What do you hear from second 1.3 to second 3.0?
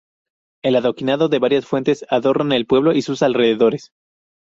y varias fuentes adornan el pueblo